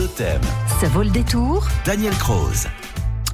[0.00, 0.40] Totem.
[0.80, 2.68] Ça vaut le détour Daniel Croze.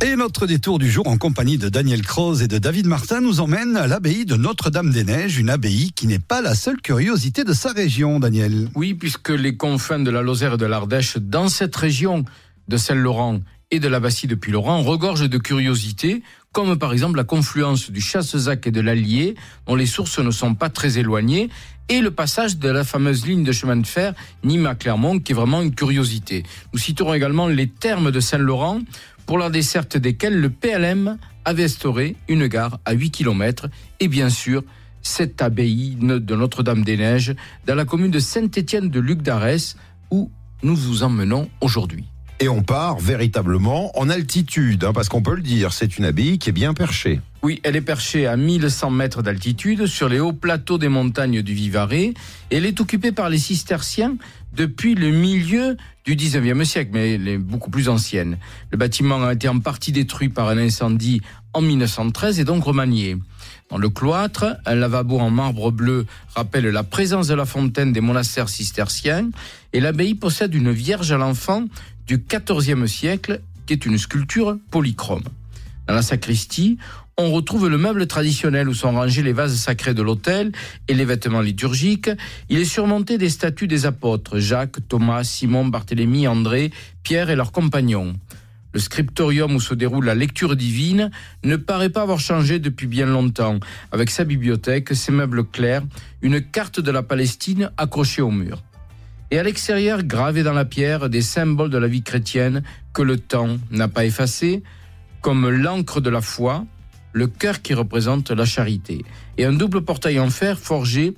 [0.05, 3.39] Et notre détour du jour en compagnie de Daniel Croze et de David Martin nous
[3.39, 7.71] emmène à l'abbaye de Notre-Dame-des-Neiges, une abbaye qui n'est pas la seule curiosité de sa
[7.71, 8.69] région, Daniel.
[8.75, 12.25] Oui, puisque les confins de la Lozère et de l'Ardèche, dans cette région
[12.67, 16.23] de Saint-Laurent et de la Bassie depuis Laurent, regorgent de curiosités,
[16.53, 19.35] comme par exemple la confluence du Chassezac et de l'Allier,
[19.67, 21.51] dont les sources ne sont pas très éloignées,
[21.89, 25.63] et le passage de la fameuse ligne de chemin de fer Nîmes-Clermont, qui est vraiment
[25.63, 26.45] une curiosité.
[26.73, 28.81] Nous citerons également les thermes de Saint-Laurent,
[29.27, 34.31] pour la desserte desquelles le PLM avait instauré une gare à 8 km et bien
[34.31, 34.63] sûr
[35.03, 37.35] cette abbaye de Notre-Dame-des-Neiges
[37.67, 39.77] dans la commune de Saint-Étienne de Luc d'Arès
[40.11, 40.31] où
[40.63, 42.05] nous vous emmenons aujourd'hui.
[42.39, 46.39] Et on part véritablement en altitude, hein, parce qu'on peut le dire, c'est une abbaye
[46.39, 47.21] qui est bien perchée.
[47.43, 51.55] Oui, elle est perchée à 1100 mètres d'altitude sur les hauts plateaux des montagnes du
[51.55, 52.15] Vivarais.
[52.51, 54.17] Elle est occupée par les cisterciens
[54.55, 58.39] depuis le milieu du 19e siècle, mais elle est beaucoup plus ancienne.
[58.71, 61.21] Le bâtiment a été en partie détruit par un incendie
[61.53, 63.17] en 1913 et donc remanié.
[63.71, 68.01] Dans le cloître, un lavabo en marbre bleu rappelle la présence de la fontaine des
[68.01, 69.31] monastères cisterciens
[69.73, 71.65] et l'abbaye possède une Vierge à l'enfant
[72.07, 75.25] du XIVe siècle qui est une sculpture polychrome.
[75.87, 76.79] Dans la sacristie,
[77.17, 80.53] on retrouve le meuble traditionnel où sont rangés les vases sacrés de l'autel
[80.89, 82.11] et les vêtements liturgiques.
[82.49, 87.53] Il est surmonté des statues des apôtres Jacques, Thomas, Simon, Barthélemy, André, Pierre et leurs
[87.53, 88.15] compagnons.
[88.75, 91.11] Le scriptorium où se déroule la lecture divine
[91.45, 93.59] ne paraît pas avoir changé depuis bien longtemps,
[93.93, 95.83] avec sa bibliothèque, ses meubles clairs,
[96.21, 98.63] une carte de la Palestine accrochée au mur.
[99.31, 103.17] Et à l'extérieur, gravés dans la pierre, des symboles de la vie chrétienne que le
[103.17, 104.63] temps n'a pas effacés,
[105.27, 106.65] comme l'encre de la foi,
[107.13, 109.05] le cœur qui représente la charité,
[109.39, 111.15] et un double portail en fer forgé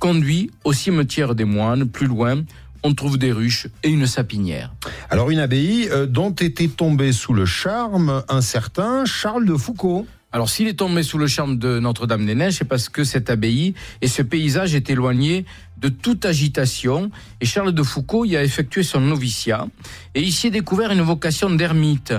[0.00, 1.88] conduit au cimetière des moines.
[1.88, 2.42] Plus loin,
[2.82, 4.74] on trouve des ruches et une sapinière.
[5.10, 10.08] Alors une abbaye euh, dont était tombé sous le charme un certain Charles de Foucault.
[10.32, 14.08] Alors s'il est tombé sous le charme de Notre-Dame-des-Neiges, c'est parce que cette abbaye et
[14.08, 15.44] ce paysage est éloigné
[15.78, 17.12] de toute agitation.
[17.40, 19.68] Et Charles de Foucault y a effectué son noviciat.
[20.16, 22.12] Et il s'y est découvert une vocation d'ermite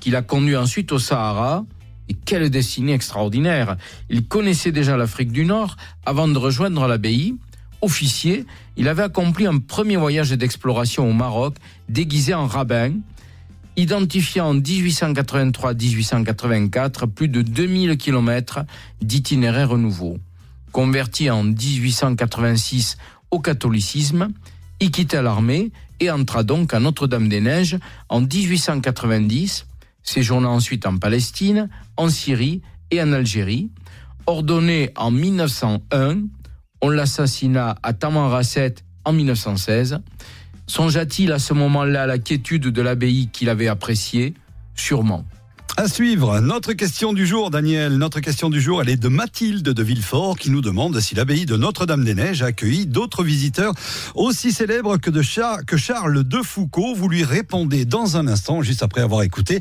[0.00, 1.64] qui l'a conduit ensuite au Sahara.
[2.08, 3.76] Et quelle destinée extraordinaire
[4.08, 5.76] Il connaissait déjà l'Afrique du Nord
[6.06, 7.34] avant de rejoindre l'abbaye.
[7.80, 8.44] Officier,
[8.76, 11.54] il avait accompli un premier voyage d'exploration au Maroc
[11.88, 12.94] déguisé en rabbin,
[13.76, 18.64] identifiant en 1883-1884 plus de 2000 km
[19.00, 20.18] d'itinéraires nouveaux.
[20.72, 22.96] Converti en 1886
[23.30, 24.30] au catholicisme,
[24.80, 25.70] il quitta l'armée
[26.00, 27.78] et entra donc à Notre-Dame-des-Neiges
[28.08, 29.67] en 1890,
[30.08, 33.70] séjourna ensuite en Palestine, en Syrie et en Algérie.
[34.26, 36.22] Ordonné en 1901,
[36.80, 40.00] on l'assassina à Tamanrasset en 1916.
[40.66, 44.34] Songea-t-il à ce moment-là à la quiétude de l'abbaye qu'il avait appréciée?
[44.74, 45.24] Sûrement.
[45.78, 47.98] À suivre, notre question du jour, Daniel.
[47.98, 51.46] Notre question du jour, elle est de Mathilde de Villefort qui nous demande si l'abbaye
[51.46, 53.72] de Notre-Dame-des-Neiges a accueilli d'autres visiteurs
[54.16, 56.96] aussi célèbres que, de Char que Charles de Foucault.
[56.96, 59.60] Vous lui répondez dans un instant, juste après avoir écouté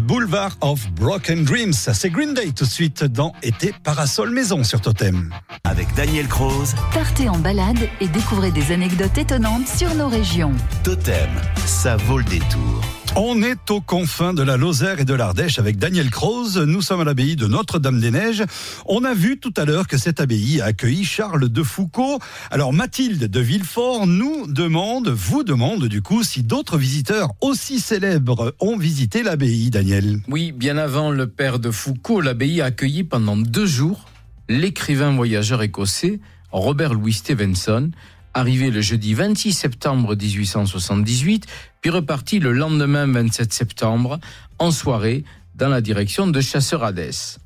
[0.00, 1.74] Boulevard of Broken Dreams.
[1.74, 5.34] C'est Green Day tout de suite dans Été Parasol Maison sur Totem.
[5.64, 10.54] Avec Daniel Croze, Partez en balade et découvrez des anecdotes étonnantes sur nos régions.
[10.82, 11.28] Totem,
[11.66, 12.97] ça vaut le détour.
[13.16, 16.58] On est aux confins de la Lozère et de l'Ardèche avec Daniel Croze.
[16.58, 18.44] Nous sommes à l'abbaye de Notre-Dame-des-Neiges.
[18.86, 22.18] On a vu tout à l'heure que cette abbaye a accueilli Charles de Foucault.
[22.50, 28.54] Alors Mathilde de Villefort nous demande, vous demande du coup, si d'autres visiteurs aussi célèbres
[28.60, 30.20] ont visité l'abbaye, Daniel.
[30.28, 34.04] Oui, bien avant le père de Foucault, l'abbaye a accueilli pendant deux jours
[34.48, 36.20] l'écrivain voyageur écossais
[36.52, 37.90] Robert Louis Stevenson,
[38.34, 41.46] arrivé le jeudi 26 septembre 1878,
[41.80, 44.18] puis reparti le lendemain 27 septembre,
[44.58, 45.24] en soirée,
[45.54, 47.38] dans la direction de Chasseur-Hadès.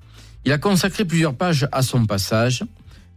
[0.44, 2.64] Il a consacré plusieurs pages à son passage.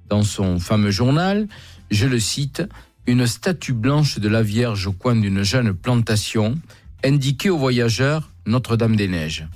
[0.09, 1.47] Dans son fameux journal,
[1.91, 2.63] je le cite,
[3.07, 6.55] une statue blanche de la Vierge au coin d'une jeune plantation,
[7.03, 9.47] indiquait aux voyageurs Notre-Dame-des-Neiges.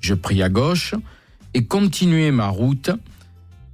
[0.00, 0.94] Je pris à gauche
[1.54, 2.90] et continuai ma route,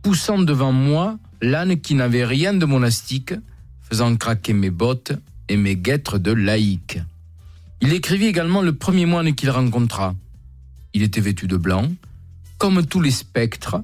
[0.02, 3.34] poussant devant moi l'âne qui n'avait rien de monastique,
[3.88, 5.12] faisant craquer mes bottes
[5.48, 7.00] et mes guêtres de laïque.
[7.80, 10.14] Il écrivit également le premier moine qu'il rencontra.
[10.94, 11.88] Il était vêtu de blanc,
[12.58, 13.76] comme tous les spectres,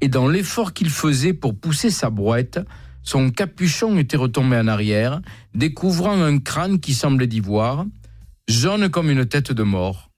[0.00, 2.60] et dans l'effort qu'il faisait pour pousser sa brouette,
[3.02, 5.20] son capuchon était retombé en arrière,
[5.54, 7.86] découvrant un crâne qui semblait d'ivoire,
[8.46, 10.10] jaune comme une tête de mort.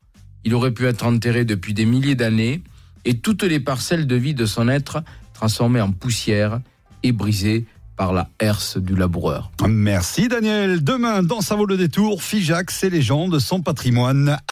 [0.45, 2.63] Il aurait pu être enterré depuis des milliers d'années,
[3.05, 5.03] et toutes les parcelles de vie de son être
[5.33, 6.61] transformées en poussière
[7.03, 9.51] et brisées par la herse du laboureur.
[9.69, 10.83] Merci Daniel.
[10.83, 14.39] Demain, dans Ça vaut le détour, Figeac, ses légendes, son patrimoine.